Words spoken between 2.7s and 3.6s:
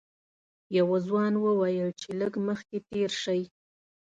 تېر شئ.